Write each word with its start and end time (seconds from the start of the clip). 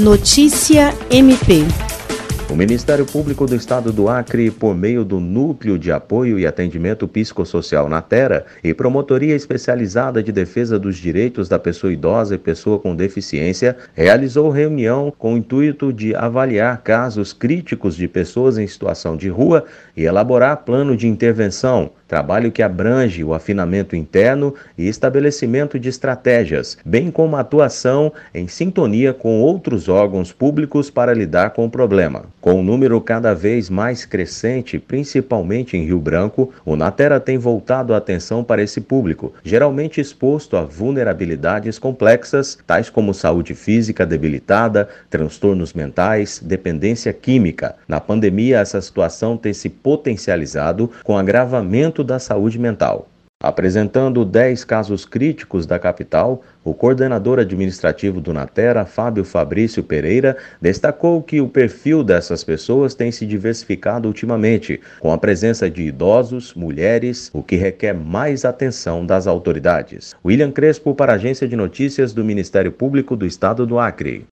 Notícia 0.00 0.94
MP. 1.10 1.89
O 2.50 2.56
Ministério 2.56 3.06
Público 3.06 3.46
do 3.46 3.54
Estado 3.54 3.92
do 3.92 4.08
Acre, 4.08 4.50
por 4.50 4.74
meio 4.74 5.04
do 5.04 5.20
Núcleo 5.20 5.78
de 5.78 5.92
Apoio 5.92 6.36
e 6.36 6.44
Atendimento 6.44 7.06
Psicossocial 7.06 7.88
na 7.88 8.02
Terra 8.02 8.44
e 8.64 8.74
Promotoria 8.74 9.36
Especializada 9.36 10.20
de 10.20 10.32
Defesa 10.32 10.76
dos 10.76 10.96
Direitos 10.96 11.48
da 11.48 11.60
Pessoa 11.60 11.92
Idosa 11.92 12.34
e 12.34 12.38
Pessoa 12.38 12.80
com 12.80 12.96
Deficiência, 12.96 13.76
realizou 13.94 14.50
reunião 14.50 15.12
com 15.16 15.34
o 15.34 15.36
intuito 15.36 15.92
de 15.92 16.12
avaliar 16.12 16.82
casos 16.82 17.32
críticos 17.32 17.94
de 17.94 18.08
pessoas 18.08 18.58
em 18.58 18.66
situação 18.66 19.16
de 19.16 19.28
rua 19.28 19.64
e 19.96 20.02
elaborar 20.02 20.64
plano 20.64 20.96
de 20.96 21.06
intervenção 21.06 21.92
trabalho 22.10 22.50
que 22.50 22.60
abrange 22.60 23.22
o 23.22 23.32
afinamento 23.32 23.94
interno 23.94 24.52
e 24.76 24.88
estabelecimento 24.88 25.78
de 25.78 25.88
estratégias, 25.88 26.76
bem 26.84 27.08
como 27.08 27.36
atuação 27.36 28.12
em 28.34 28.48
sintonia 28.48 29.14
com 29.14 29.40
outros 29.40 29.88
órgãos 29.88 30.32
públicos 30.32 30.90
para 30.90 31.14
lidar 31.14 31.50
com 31.50 31.64
o 31.64 31.70
problema. 31.70 32.24
Com 32.40 32.54
um 32.54 32.62
número 32.62 32.98
cada 33.02 33.34
vez 33.34 33.68
mais 33.68 34.06
crescente, 34.06 34.78
principalmente 34.78 35.76
em 35.76 35.84
Rio 35.84 36.00
Branco, 36.00 36.50
o 36.64 36.74
Natera 36.74 37.20
tem 37.20 37.36
voltado 37.36 37.92
a 37.92 37.98
atenção 37.98 38.42
para 38.42 38.62
esse 38.62 38.80
público, 38.80 39.34
geralmente 39.44 40.00
exposto 40.00 40.56
a 40.56 40.62
vulnerabilidades 40.62 41.78
complexas, 41.78 42.56
tais 42.66 42.88
como 42.88 43.12
saúde 43.12 43.54
física 43.54 44.06
debilitada, 44.06 44.88
transtornos 45.10 45.74
mentais, 45.74 46.40
dependência 46.42 47.12
química. 47.12 47.76
Na 47.86 48.00
pandemia, 48.00 48.60
essa 48.60 48.80
situação 48.80 49.36
tem 49.36 49.52
se 49.52 49.68
potencializado 49.68 50.90
com 51.04 51.18
agravamento 51.18 52.02
da 52.02 52.18
Saúde 52.18 52.58
Mental. 52.58 53.09
Apresentando 53.42 54.22
10 54.22 54.64
casos 54.64 55.06
críticos 55.06 55.64
da 55.64 55.78
capital, 55.78 56.42
o 56.62 56.74
coordenador 56.74 57.38
administrativo 57.38 58.20
do 58.20 58.34
Natera, 58.34 58.84
Fábio 58.84 59.24
Fabrício 59.24 59.82
Pereira, 59.82 60.36
destacou 60.60 61.22
que 61.22 61.40
o 61.40 61.48
perfil 61.48 62.04
dessas 62.04 62.44
pessoas 62.44 62.94
tem 62.94 63.10
se 63.10 63.24
diversificado 63.24 64.06
ultimamente, 64.06 64.78
com 64.98 65.10
a 65.10 65.16
presença 65.16 65.70
de 65.70 65.84
idosos, 65.84 66.52
mulheres, 66.52 67.30
o 67.32 67.42
que 67.42 67.56
requer 67.56 67.94
mais 67.94 68.44
atenção 68.44 69.06
das 69.06 69.26
autoridades. 69.26 70.14
William 70.22 70.52
Crespo, 70.52 70.94
para 70.94 71.12
a 71.12 71.16
Agência 71.16 71.48
de 71.48 71.56
Notícias 71.56 72.12
do 72.12 72.22
Ministério 72.22 72.70
Público 72.70 73.16
do 73.16 73.24
Estado 73.24 73.64
do 73.64 73.78
Acre. 73.78 74.26